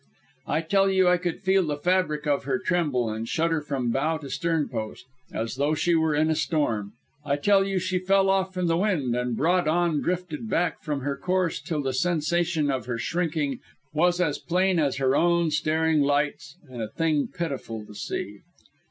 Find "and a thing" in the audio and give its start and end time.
16.67-17.27